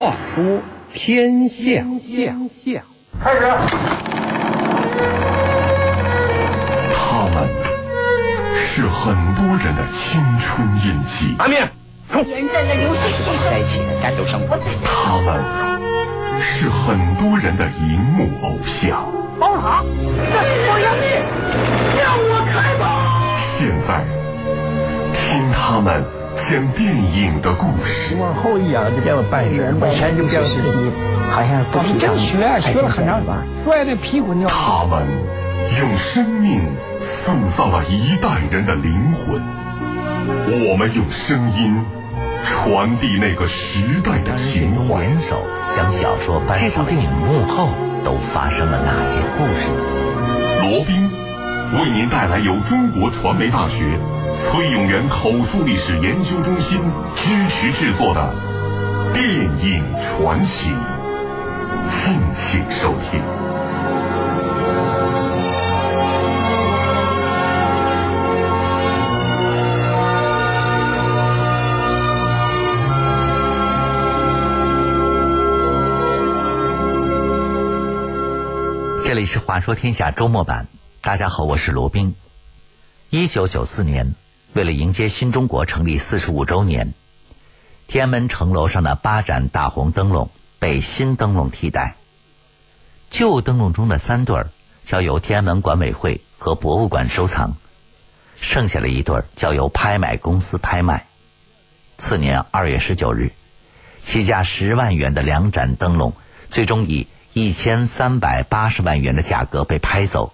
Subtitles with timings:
[0.00, 0.60] 话说
[0.92, 2.32] 天下，下
[3.20, 3.40] 开始。
[6.94, 7.48] 他们
[8.54, 11.34] 是很多人的青春印记。
[11.40, 11.68] 阿面，
[12.12, 12.22] 冲！
[12.22, 14.56] 别人在那流血牺牲，在一起的战斗生活。
[14.84, 15.42] 他们
[16.40, 19.04] 是很多人的荧幕偶像。
[19.40, 21.06] 包好，这是我要你，
[21.98, 22.86] 向我开炮！
[23.36, 24.04] 现在，
[25.12, 26.04] 听他们
[26.38, 28.14] 讲电影的故事。
[28.16, 30.90] 往后一仰就变了半人，完全就变实习，
[31.30, 32.16] 好像不提倡。
[32.16, 33.20] 学学了很长，
[33.64, 34.48] 摔的屁股尿。
[34.48, 35.04] 他们
[35.80, 36.62] 用生命
[37.00, 39.42] 塑造了一代人的灵魂，
[40.70, 41.84] 我们用声音
[42.44, 45.00] 传递那个时代的情怀。
[45.00, 45.42] 联手
[45.76, 47.68] 将小说搬上电影幕后
[48.04, 49.70] 都发生了哪些故事？
[50.62, 51.10] 罗宾
[51.74, 53.84] 为您带来由中国传媒大学
[54.40, 56.80] 崔永元口述历史研究中心
[57.16, 58.34] 支持制作的
[59.12, 60.68] 电影传奇，
[61.90, 63.20] 敬请收听。
[79.04, 80.68] 这里是《话说天下》周末版，
[81.00, 82.14] 大家好，我是罗宾。
[83.10, 84.14] 一九九四年，
[84.54, 86.94] 为了迎接新中国成立四十五周年，
[87.86, 91.96] 天安门城楼上的八盏大红灯笼被新灯笼替代，
[93.10, 94.50] 旧灯笼中的三对儿
[94.84, 97.56] 交由天安门管委会和博物馆收藏，
[98.40, 101.06] 剩下的一对儿交由拍卖公司拍卖。
[101.98, 103.32] 次年二月十九日，
[104.02, 106.14] 起价十万元的两盏灯笼，
[106.48, 110.32] 最终以一千三百八十万元的价格被拍走，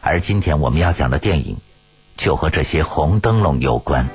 [0.00, 1.56] 而今天我们要讲的电影，
[2.16, 4.08] 就和这些红灯笼有关。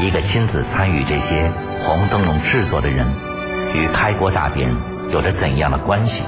[0.00, 1.50] 一个亲自参与这些
[1.84, 3.06] 红灯笼制作的人，
[3.74, 4.74] 与开国大典
[5.10, 6.22] 有着怎样的关系？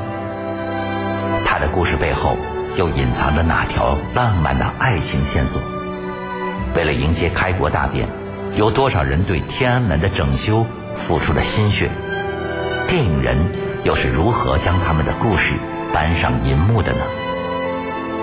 [1.45, 2.37] 他的故事背后
[2.77, 5.63] 又隐藏着哪条浪漫的爱情线索？
[6.75, 8.09] 为了迎接开国大典，
[8.55, 11.89] 有多少人对天安门的整修付出了心血？
[12.91, 13.37] 电影人
[13.85, 15.55] 又是如何将他们的故事
[15.93, 16.99] 搬上银幕的呢？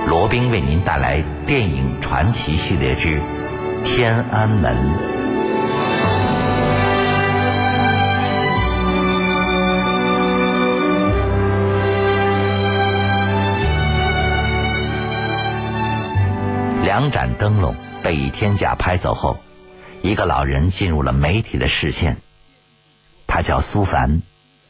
[0.10, 3.18] 罗宾为您带来电影传奇系列之
[3.86, 4.76] 《天安门》。
[16.84, 17.74] 两盏灯笼。
[18.04, 19.38] 被以天价拍走后，
[20.02, 22.16] 一个老人进入了媒体的视线。
[23.26, 24.22] 他叫苏凡，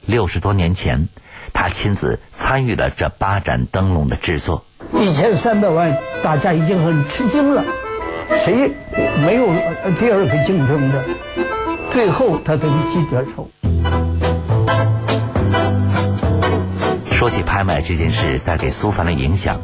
[0.07, 1.09] 六十多年前，
[1.51, 4.63] 他亲自参与了这八盏灯笼的制作。
[4.94, 7.62] 一千三百万，大家已经很吃惊了，
[8.34, 8.72] 谁
[9.22, 9.47] 没有
[10.00, 11.03] 第二个竞争的？
[11.91, 13.50] 最后他得记者手。
[17.12, 19.59] 说起拍卖这件事带给苏凡的影响。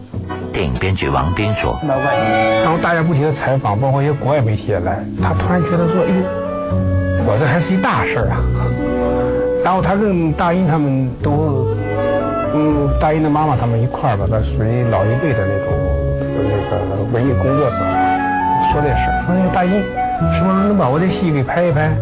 [0.51, 8.43] 电影编剧王斌说：“然后大家不停的采访，包括一些国外媒体也来，他突然觉得说，哎呦，我这还是一大事儿啊！
[9.63, 11.67] 然后他跟大英他们都，
[12.53, 15.71] 嗯，大英的妈妈他们一块儿吧，他属于老一辈的那种
[16.91, 17.77] 那个文艺工作者，
[18.71, 19.71] 说这事说那个大英
[20.33, 21.95] 是不是能把我的戏给拍一拍？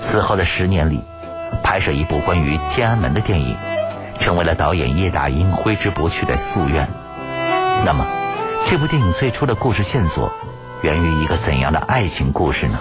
[0.00, 1.02] 此后的十年里，
[1.62, 3.56] 拍摄一部关于天安门的电影。”
[4.20, 6.86] 成为了导演叶大鹰挥之不去的夙愿。
[7.84, 8.06] 那么，
[8.68, 10.32] 这部电影最初的故事线索，
[10.82, 12.78] 源于一个怎样的爱情故事呢？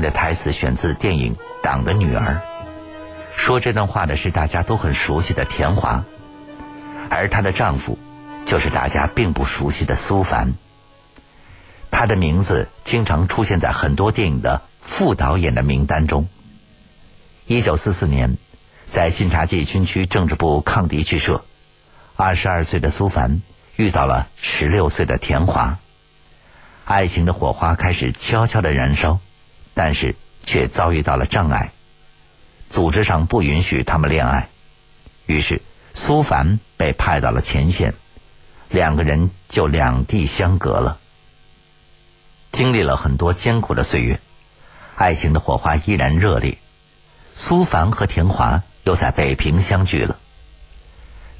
[0.00, 2.34] 的台词选自电影《党的女儿》，
[3.36, 6.04] 说这段话的是大家都很熟悉的田华，
[7.08, 7.98] 而她的丈夫。
[8.46, 10.54] 就是大家并不熟悉的苏凡，
[11.90, 16.26] 他的名字经常出现在很多电影的副导演的名单中。
[17.44, 18.38] 一九四四年，
[18.86, 21.44] 在晋察冀军区政治部抗敌剧社，
[22.16, 23.42] 二十二岁的苏凡
[23.76, 25.76] 遇到了十六岁的田华，
[26.86, 29.18] 爱情的火花开始悄悄的燃烧，
[29.78, 31.70] 但是却遭遇到了障碍，
[32.68, 34.48] 组织上不允许他们恋爱，
[35.26, 35.62] 于是
[35.94, 37.94] 苏凡被派到了前线。
[38.70, 40.98] 两个人就两地相隔了。
[42.50, 44.18] 经历了很多艰苦的岁月，
[44.96, 46.58] 爱情的火花依然热烈。
[47.36, 50.18] 苏凡和田华又在北平相聚了。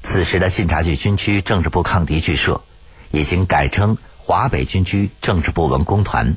[0.04, 2.60] 此时的晋察冀军区政治部抗敌剧社
[3.10, 6.36] 已经改称华北军区政治部文工团，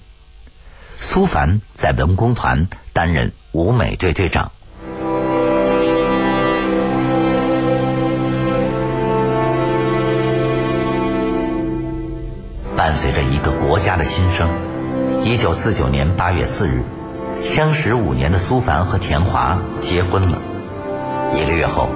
[1.04, 4.52] 苏凡在文工团担任舞美队队长。
[12.78, 14.48] 伴随着一个国家的新生，
[15.26, 16.84] 一九四九年八月四日，
[17.42, 20.40] 相识五年的苏凡和田华结婚了。
[21.34, 21.90] 一个月后，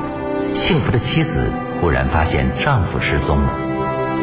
[0.55, 3.53] 幸福的妻子忽然发现丈夫失踪了。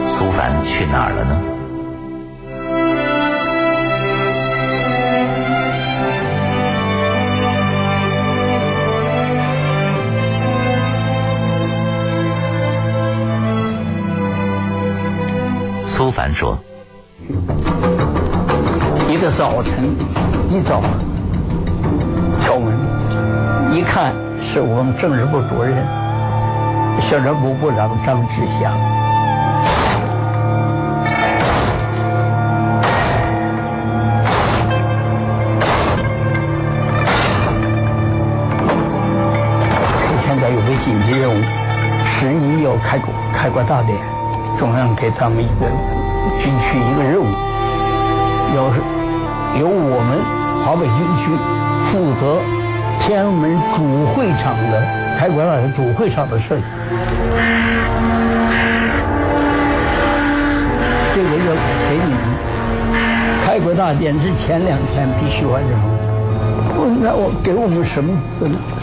[0.06, 1.40] 苏凡去哪儿了呢？
[16.22, 16.56] 凡说
[19.10, 19.72] ：“一个早晨
[20.52, 20.80] 一早
[22.38, 22.78] 敲门，
[23.72, 25.84] 一看是我们政治部主任、
[27.00, 28.72] 宣传部部长张志祥。
[40.24, 41.42] 现在有个紧急任务，
[42.06, 43.98] 十一要开国开国大典，
[44.56, 45.66] 中央给他们一个
[46.38, 47.26] 军区一个任务。
[48.54, 48.80] 要是
[49.58, 50.20] 由我们
[50.62, 51.30] 华北军区
[51.86, 52.40] 负责
[53.00, 54.82] 天安门主会场的
[55.18, 56.62] 开国大典主会场的设计，
[61.14, 61.58] 这个任务
[61.88, 62.20] 给你们。
[63.44, 65.70] 开国大典之前两天必须完成。
[67.00, 68.16] 那我给我们什么？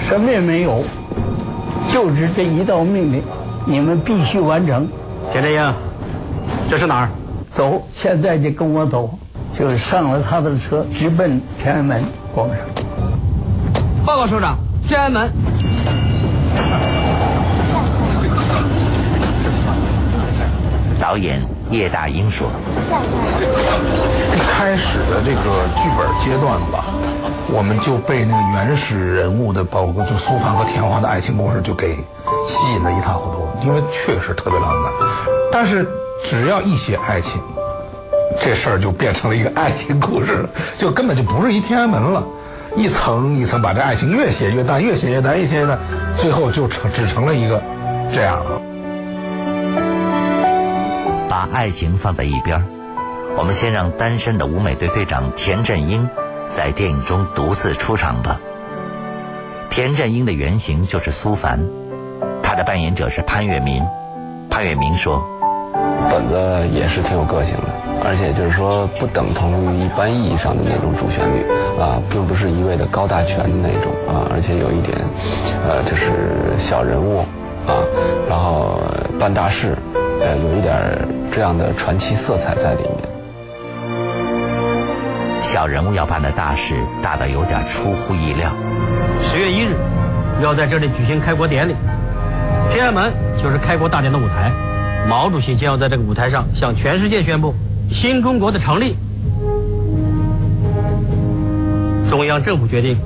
[0.07, 0.83] 什么也没有，
[1.89, 3.23] 就是这一道命令，
[3.65, 4.87] 你们必须完成。
[5.31, 5.73] 田振英，
[6.69, 7.09] 这是哪儿？
[7.59, 9.19] 走，现在就跟我走，
[9.51, 12.01] 就上了他的车，直奔天安门
[12.33, 12.57] 广场。
[14.05, 14.57] 报告首长，
[14.87, 15.29] 天安门。
[20.97, 22.47] 导演叶大鹰说
[24.35, 26.85] 一开始的这个剧本阶段吧，
[27.51, 31.93] 我们就被那个原始人物的，包括就苏凡和田华的爱情故事就给
[32.47, 34.93] 吸引的一塌糊涂，因为确实特别浪漫。
[35.51, 35.85] 但是
[36.23, 37.41] 只要一写爱情，
[38.41, 40.45] 这事儿就变成了一个爱情故事，
[40.77, 42.23] 就根本就不是一天安门了，
[42.75, 45.79] 一层一层把这爱情越写越淡，越写越淡，越写越淡，
[46.17, 47.61] 最后就成只成了一个
[48.13, 48.61] 这样了。
[51.27, 52.63] 把爱情放在一边，
[53.37, 56.09] 我们先让单身的舞美队队长田振英
[56.47, 58.39] 在电影中独自出场吧。
[59.69, 61.65] 田振英的原型就是苏凡，
[62.43, 63.85] 他的扮演者是潘粤明。
[64.49, 65.23] 潘粤明说
[66.09, 67.69] 本子也是挺有个性的，
[68.03, 71.45] 而且就是说不等同于一般意义上的那种主旋律
[71.79, 74.97] 啊，并不是一味的高大全的那种啊，而且有一点，
[75.67, 77.19] 呃，就是小人物
[77.67, 77.77] 啊，
[78.27, 78.81] 然后
[79.19, 79.77] 办大事，
[80.19, 80.75] 呃，有一点
[81.31, 83.09] 这样的传奇色彩在里面。
[85.41, 88.49] 小人物要办的大事大的有点出乎意料。
[89.21, 89.75] 十月一日，
[90.41, 91.75] 要在这里举行开国典礼，
[92.71, 94.51] 天安门就是开国大典的舞台。
[95.07, 97.53] 毛主席将要在这个舞台上向全世界宣布
[97.89, 98.95] 新中国的成立。
[102.07, 102.97] 中央政府决定，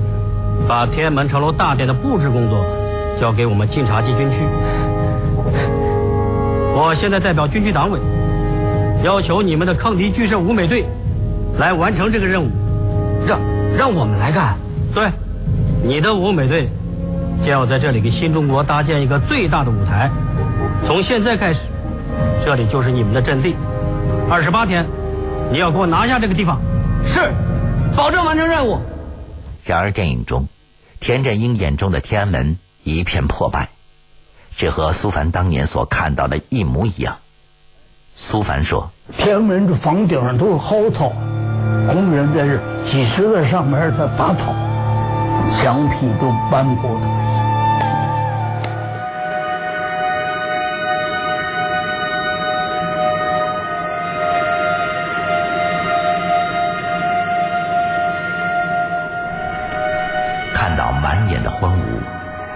[0.66, 2.64] 把天安门城楼大典的布置工作
[3.20, 4.36] 交给我们晋察冀军区。
[6.76, 7.98] 我现在代表军区党委，
[9.02, 10.84] 要求你们的抗敌剧社舞美队
[11.58, 12.48] 来完成这个任务。
[13.26, 13.38] 让
[13.76, 14.56] 让我们来干？
[14.94, 15.08] 对，
[15.82, 16.68] 你的舞美队
[17.42, 20.10] 将要在这里给新中国搭建一个最大的舞台。
[20.86, 21.60] 从现在开始，
[22.44, 23.56] 这里就是你们的阵地。
[24.30, 24.86] 二十八天，
[25.50, 26.60] 你要给我拿下这个地方。
[27.02, 27.32] 是，
[27.96, 28.80] 保证完成任务。
[29.64, 30.46] 然而，电影中，
[31.00, 33.70] 田振英眼中的天安门一片破败，
[34.56, 37.16] 这和苏凡当年所看到的一模一样。
[38.14, 41.12] 苏凡说：“天安门这房顶上都是蒿草，
[41.90, 44.54] 工人在这几十个上面在拔草，
[45.50, 47.23] 墙皮都斑驳的。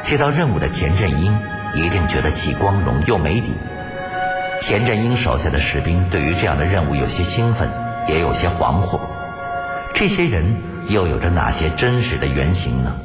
[0.08, 1.38] 接到任务的田振英
[1.74, 3.52] 一定觉得既光荣又没底。
[4.58, 7.68] 田振英手下的士兵对于这样的任务有些兴奋，
[8.08, 8.98] 也有些惶惑。
[9.92, 10.46] 这些人
[10.88, 12.96] 又有着哪些真实的原型呢？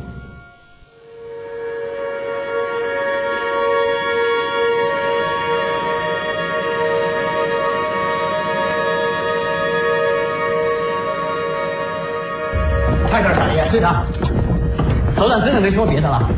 [13.10, 14.06] 快点，大爷，队长，
[15.14, 16.30] 首长真的没说别的了。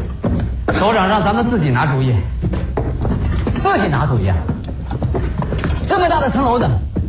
[0.80, 2.14] 首长让咱们自己拿主意，
[3.62, 4.36] 自己拿主意啊！
[5.88, 6.68] 这么大的城楼子，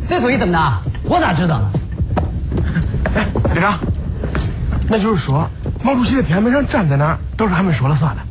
[0.09, 0.79] 这主意怎么拿？
[1.03, 1.71] 我咋知道呢？
[3.15, 3.77] 哎，旅长，
[4.89, 5.47] 那就是说，
[5.83, 8.21] 毛主席的天安门上站在哪儿，都是他们说了算的。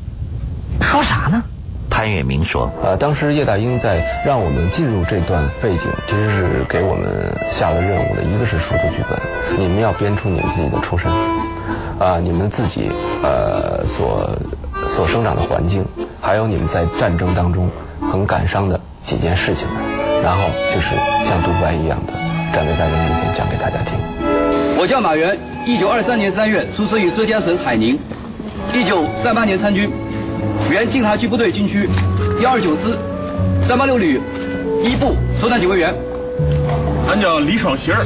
[0.85, 1.43] 说啥呢？
[1.91, 8.23] 潘粤明说：“呃，当时叶大鹰在让我们进入这段背景，其实是给我们下了任务的。
[8.23, 9.19] 一个是熟读剧本，
[9.59, 11.11] 你们要编出你们自己的出身，
[11.99, 12.91] 啊，你们自己
[13.23, 14.29] 呃所
[14.89, 15.85] 所生长的环境，
[16.21, 17.69] 还有你们在战争当中
[18.11, 19.67] 很感伤的几件事情，
[20.23, 20.95] 然后就是
[21.29, 22.13] 像独白一样的
[22.55, 23.99] 站在大家面前讲给大家听。
[24.79, 27.99] 我叫马原，一九二三年三月出生于浙江省海宁，
[28.73, 29.91] 一九三八年参军。”
[30.71, 31.89] 原晋察冀部队军区
[32.41, 32.97] 幺二九师
[33.63, 34.21] 三八六旅
[34.83, 35.95] 一部首长警卫员。
[37.09, 38.05] 俺叫李双喜儿，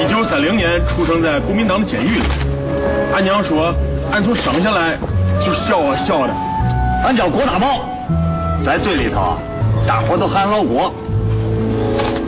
[0.00, 2.24] 一九三零年出生在国民党的监狱里。
[3.14, 3.74] 俺娘说，
[4.12, 4.98] 俺从生下来
[5.40, 6.34] 就笑啊笑的。
[7.04, 7.88] 俺叫郭大宝，
[8.64, 9.38] 在队里头，
[9.86, 10.92] 大伙都喊老郭。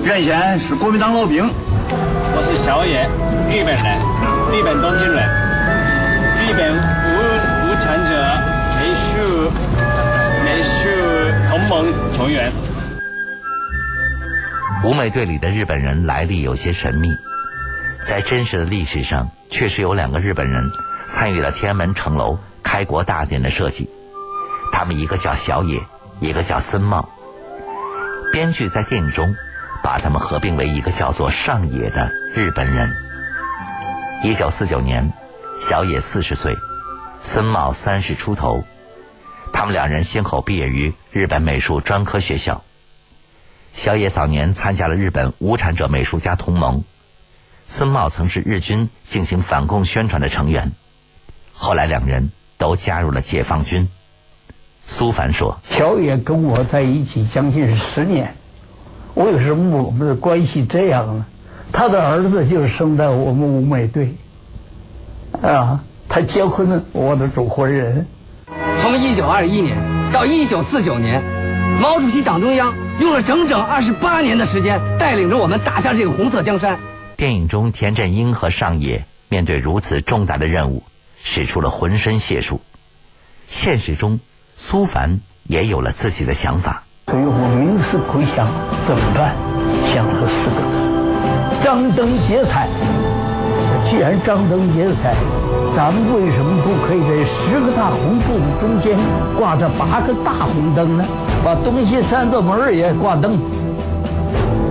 [0.04, 1.48] 原先是国民党老兵。
[1.90, 3.08] 我是小野，
[3.50, 3.98] 日本人，
[4.52, 5.28] 日本东京人，
[6.38, 7.08] 日本无
[7.66, 8.10] 无产者。
[8.78, 9.50] 美术
[10.44, 10.70] 美术
[11.50, 12.52] 同盟成员。
[14.84, 17.08] 舞美队里的日本人来历有些神秘，
[18.04, 20.62] 在真实的历史上，确实有两个日本人
[21.08, 23.88] 参与了天安门城楼开国大典的设计。
[24.72, 25.80] 他们一个叫小野，
[26.20, 27.08] 一个叫森茂。
[28.32, 29.34] 编剧在电影中
[29.82, 32.94] 把他们合并为一个叫做上野的日本人。
[34.22, 35.12] 一九四九年，
[35.60, 36.56] 小野四十岁，
[37.20, 38.64] 森茂三十出头。
[39.52, 42.62] 他们两人先后毕业于日本美术专科学校。
[43.72, 46.84] 小野早年参加了日本无产者美术家同盟，
[47.66, 50.72] 孙茂曾是日军进行反共宣传的成员。
[51.52, 53.88] 后来两人都加入了解放军。
[54.86, 58.34] 苏凡说：“小野跟我在一起将近十年，
[59.14, 61.26] 为什么我们的关系这样呢？
[61.72, 64.14] 他的儿子就是生在我们五美队，
[65.42, 68.06] 啊，他结婚了，我的主婚人。”
[68.80, 69.76] 从一九二一年
[70.12, 71.22] 到一九四九年，
[71.80, 76.80] 毛主席党中央用了整整二十八年的时间，带领着我们打下这个红色江山。
[77.18, 80.82] 电影中，田震英和上野面对如此重大的任务，
[81.22, 82.60] 使出了浑身解数。
[83.46, 84.20] 现实中，
[84.56, 86.82] 苏凡也有了自己的想法。
[87.06, 88.46] 所以我冥思苦想，
[88.86, 89.34] 怎么办？
[89.84, 92.68] 想了四个字：张灯结彩。
[93.84, 95.14] 既然张灯结彩。
[95.76, 98.98] 咱们为什么不可以在十个大红柱子中间
[99.38, 101.04] 挂着八个大红灯呢？
[101.44, 103.38] 把东西三座门也挂灯，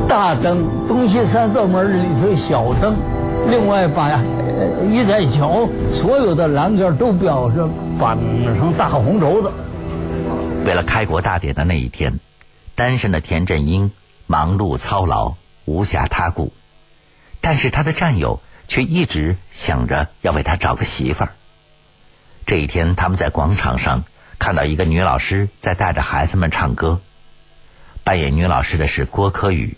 [0.06, 2.98] 大灯，东西三座门里头小灯，
[3.50, 4.22] 另外把
[4.92, 7.68] 一带桥所有的栏杆都标着
[8.00, 8.18] 绑
[8.58, 9.52] 上大红轴子。
[10.66, 12.20] 为了开国大典的那一天，
[12.76, 13.92] 单身的田震英
[14.26, 16.52] 忙碌操劳，无暇他顾，
[17.42, 18.40] 但是他的战友。
[18.70, 21.32] 却一直想着要为他找个媳妇儿。
[22.46, 24.04] 这一天，他们在广场上
[24.40, 27.00] 看到一个女老师在带着孩子们唱歌，
[28.04, 29.78] 扮演女老师的是郭柯宇。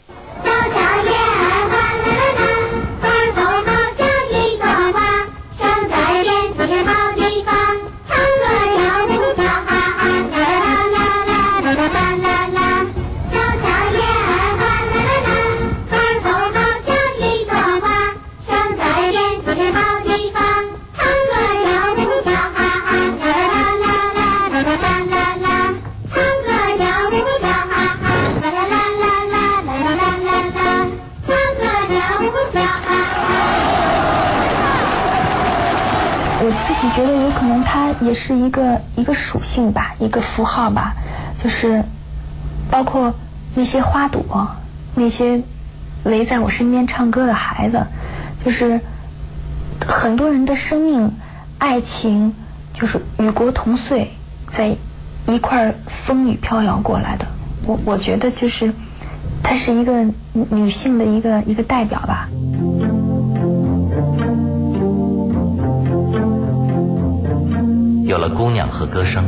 [38.10, 40.96] 也是一个一个属性吧，一个符号吧，
[41.44, 41.84] 就是
[42.72, 43.14] 包括
[43.54, 44.50] 那些花朵，
[44.96, 45.40] 那些
[46.06, 47.86] 围在我身边唱歌的孩子，
[48.44, 48.82] 就是
[49.86, 51.12] 很多人的生命、
[51.60, 52.34] 爱情，
[52.74, 54.12] 就是与国同岁，
[54.50, 54.76] 在
[55.28, 57.28] 一块风雨飘摇过来的。
[57.66, 58.74] 我我觉得就是
[59.44, 62.28] 它是一个女性的一个一个代表吧。
[68.10, 69.24] 有了姑娘和歌声，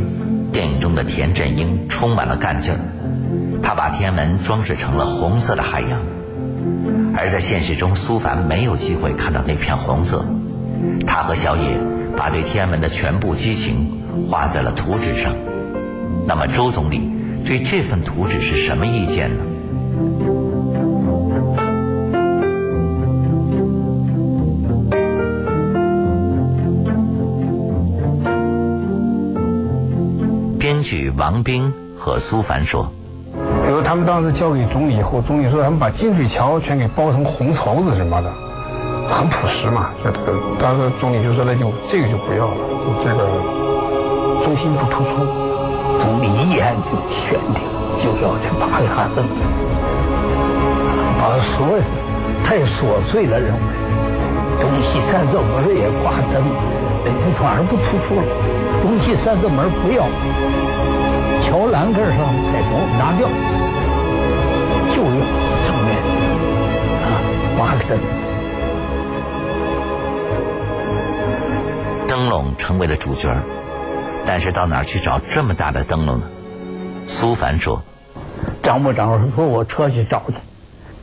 [0.51, 2.79] 电影中的田震英充满了干劲儿。
[3.61, 5.99] 他把天安门装饰成了红色的海洋，
[7.15, 10.25] 而在现实中，苏凡没有机会看到那片红色。
[11.05, 11.77] 他和小野
[12.17, 15.31] 把对天安门的全部激情画在了图纸上。
[16.25, 17.07] 那么，周总理
[17.45, 20.30] 对这份图纸是什么意见呢？
[31.21, 32.91] 王兵和苏凡说
[33.63, 38.31] ：“比如他他们当时交给总理以后，总理说他们把金水桥全给包成红绸子什么的，
[39.05, 39.89] 很朴实嘛。
[40.01, 43.27] 这个当时总理就说那就这个就不要了，就这个
[44.45, 45.09] 中心不突出。
[45.99, 47.67] 总理一眼就选定
[47.99, 49.25] 就要这八个大字，
[51.19, 51.83] 把所有
[52.45, 53.59] 太琐碎了认为
[54.61, 56.47] 东西三座门也挂灯，
[57.03, 58.23] 人家反而不突出了。
[58.81, 60.05] 东西三座门不要，
[61.51, 63.27] 桥栏杆上的彩虫拿掉，
[64.89, 65.09] 就要
[65.65, 65.97] 正面
[67.03, 67.19] 啊
[67.57, 67.99] 八个灯。
[72.07, 73.35] 灯笼成为了主角，
[74.25, 75.19] 但是到哪去找。
[75.19, 76.29] 这么大的灯笼呢？
[77.07, 77.83] 苏凡说
[78.63, 80.23] 张部长坐：“我车去找。
[80.29, 80.35] 去。”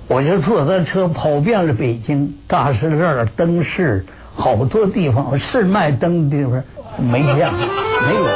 [0.09, 6.64] 我就坐他车跑遍了北京大石栏、灯市，好多地方是卖灯的地方
[6.97, 8.26] 没见，没有。：“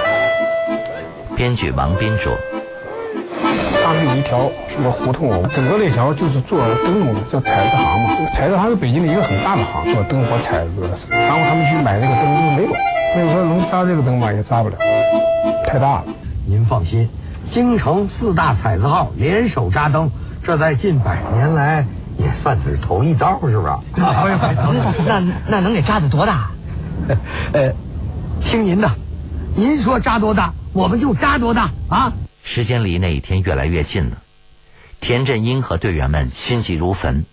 [1.37, 2.33] 编剧王斌说，
[3.85, 5.49] 它是一条什么胡同？
[5.51, 8.17] 整个那条就是做灯笼的，叫彩字行嘛。
[8.35, 10.89] 彩字行是北京的一个很大的行，做灯火彩字。
[11.11, 12.73] 然后他们去买这个灯，就是没有，
[13.17, 14.77] 没有说能扎这个灯吧，也扎不了，
[15.67, 16.05] 太大了。
[16.45, 17.09] 您放心，
[17.49, 20.11] 京城四大彩字号联手扎灯，
[20.43, 21.85] 这在近百年来
[22.19, 23.73] 也算是头一遭，是不是？
[25.07, 26.51] 那那能给扎的多大？
[27.53, 27.73] 呃，
[28.41, 28.91] 听您的，
[29.55, 32.13] 您说扎多大，我们就扎多大啊！
[32.43, 34.19] 时间离那一天越来越近了。
[35.01, 37.25] 田振英和队员们心急如焚，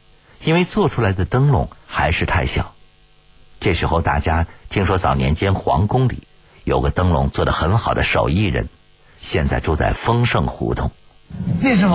[0.44, 2.74] 因为做出来的灯笼还是太小。
[3.60, 6.24] 这时候，大家听说早年间皇宫里
[6.66, 8.68] 有个灯笼做得很好的手艺人，
[9.22, 10.92] 现在住在丰盛胡同。
[11.62, 11.94] 厉师傅，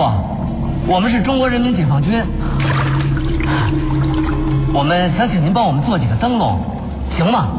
[0.87, 2.23] 我们是中国人民解放军，
[4.73, 6.59] 我们想请您帮我们做几个灯笼，
[7.09, 7.49] 行吗？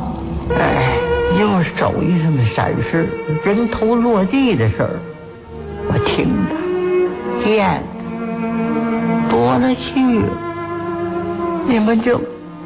[0.51, 0.99] 哎，
[1.39, 3.09] 要手艺上的闪失，
[3.45, 5.01] 人头落地的事儿，
[5.89, 10.29] 我听的、见的多了去了，
[11.67, 12.19] 你们就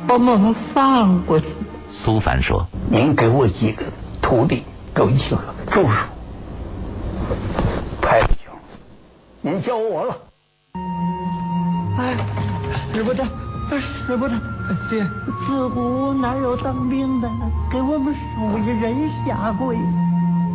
[0.07, 1.49] 把我们放过去。
[1.91, 3.85] 苏凡说您给我几个
[4.23, 4.63] 徒弟，
[4.95, 6.06] 给我几个助手，
[8.00, 8.52] 派就
[9.41, 10.17] 您教我了。
[11.99, 12.15] 哎，
[12.95, 13.25] 使不得，
[13.80, 14.35] 使不得。
[14.89, 15.04] 这
[15.45, 17.28] 自古哪有当兵的
[17.71, 19.76] 给我们手艺人下跪？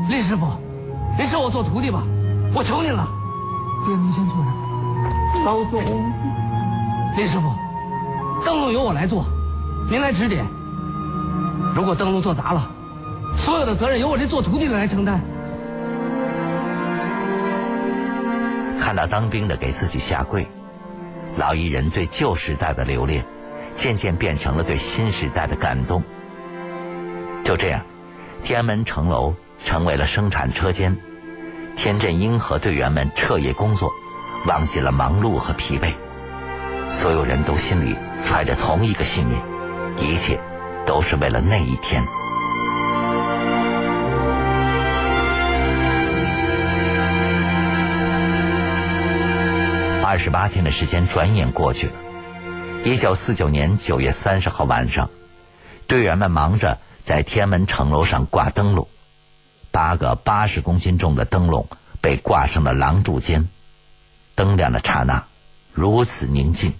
[0.09, 0.45] 林师傅，
[1.17, 2.03] 您收我做徒弟吧，
[2.53, 3.07] 我求您了。
[3.85, 4.51] 爹，您先坐着。
[5.45, 5.81] 老总，
[7.15, 7.49] 林师傅，
[8.43, 9.23] 灯笼由我来做，
[9.89, 10.43] 您来指点。
[11.73, 12.69] 如果灯笼做砸了，
[13.33, 15.21] 所有的责任由我这做徒弟的来承担。
[18.77, 20.45] 看到当兵的给自己下跪，
[21.37, 23.25] 老艺人对旧时代的留恋，
[23.73, 26.03] 渐渐变成了对新时代的感动。
[27.45, 27.85] 就这样，
[28.43, 30.97] 天安门城楼成为了生产车间，
[31.77, 33.91] 田振英和队员们彻夜工作，
[34.47, 35.93] 忘记了忙碌和疲惫。
[36.89, 39.39] 所有人都心里揣着同一个信念，
[39.99, 40.39] 一切
[40.87, 42.03] 都是为了那一天。
[50.03, 51.93] 二十八天的时间转眼过去了。
[52.83, 55.11] 一九四九年九月三十号晚上，
[55.85, 58.87] 队员们忙着在天安门城楼上挂灯笼。
[59.69, 61.67] 八个八十公斤重的灯笼
[62.01, 63.47] 被挂上了廊柱间，
[64.33, 65.23] 灯亮的刹那，
[65.71, 66.73] 如此宁静，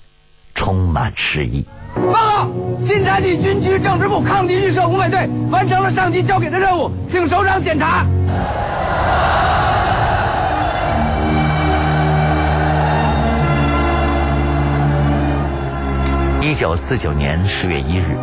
[0.55, 1.63] 充满诗意。
[1.93, 2.49] 报告，
[2.87, 8.07] 晋察冀军区政治部抗敌预设五百队完成了上级交给的任务，请首长检查。
[16.41, 18.17] 一九四九年十月一日，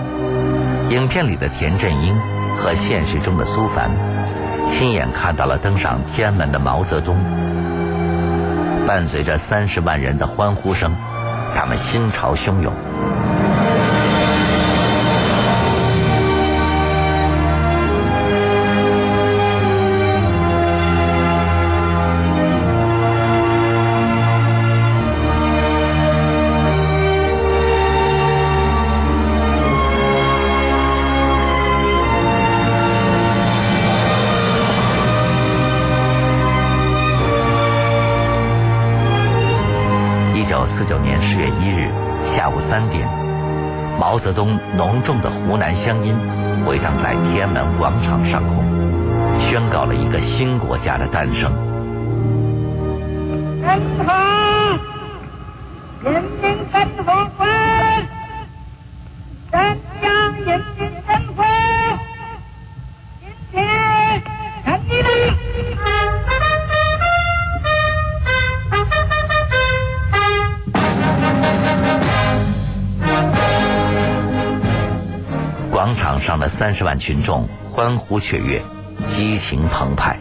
[0.93, 2.15] 影片里的田震英
[2.59, 3.91] 和现实中的苏凡，
[4.69, 7.17] 亲眼看到了登上天安门的毛泽东。
[8.87, 10.95] 伴随着三十万人的欢呼声，
[11.55, 12.75] 他们心潮汹涌。
[44.13, 46.15] 毛泽东浓重的湖南乡音
[46.67, 48.63] 回荡在天安门广场上空，
[49.41, 51.51] 宣告了一个新国家的诞生。
[53.63, 54.05] 人民
[56.03, 57.47] 人民共和
[76.49, 78.63] 三十万群众欢呼雀跃，
[79.09, 80.19] 激情澎湃。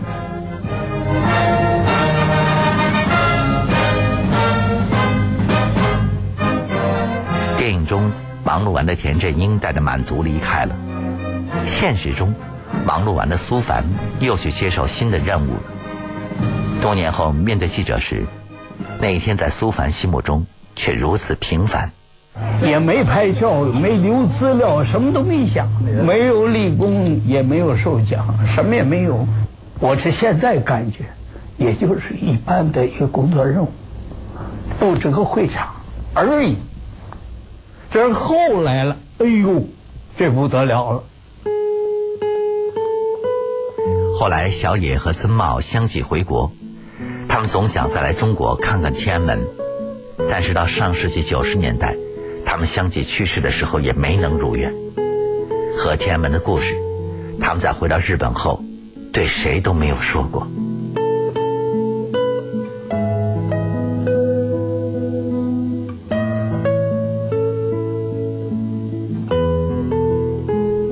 [7.58, 8.12] 电影中
[8.44, 10.76] 忙碌完的田振英带着满足离开了，
[11.66, 12.34] 现实中
[12.86, 13.84] 忙碌完的苏凡
[14.20, 15.54] 又去接受新的任务。
[16.82, 18.26] 多年后面对记者时，
[19.00, 21.92] 那一天在苏凡心目中却如此平凡。
[22.64, 25.68] 也没拍照，没留资料，什么都没想，
[26.06, 29.28] 没有立功，也没有受奖，什么也没有。
[29.80, 31.06] 我这现在感觉，
[31.58, 33.72] 也就是一般的一个工作任务，
[34.80, 35.74] 布置个会场
[36.14, 36.56] 而已。
[37.90, 39.68] 这是后来了，哎呦，
[40.16, 41.04] 这不得了了。
[44.18, 46.52] 后来，小野和森茂相继回国，
[47.28, 49.40] 他们总想再来中国看看天安门，
[50.30, 51.98] 但是到上世纪九十年代。
[52.46, 54.74] 他们相继去世的时候也没能如愿。
[55.78, 56.76] 和天安门的故事，
[57.40, 58.64] 他们在回到日本后，
[59.12, 60.48] 对谁都没有说过。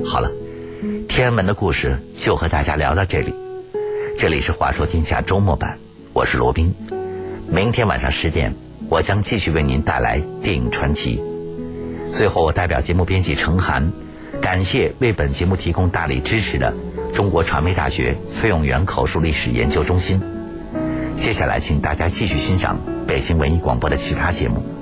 [0.04, 0.30] 好了，
[1.06, 3.32] 天安门的故事就和大家聊到这里。
[4.18, 5.78] 这里是《话说天下》周末版，
[6.12, 6.74] 我是罗宾。
[7.46, 8.54] 明天晚上十点，
[8.88, 11.22] 我将继续为您带来电影传奇。
[12.12, 13.92] 最后，我代表节目编辑程涵，
[14.42, 16.74] 感谢为本节目提供大力支持的
[17.14, 20.20] 中国传媒大学崔永元口述历史研究中心。
[21.16, 24.79] 接下来，请大家继续欣赏北京文艺广播的其他节目。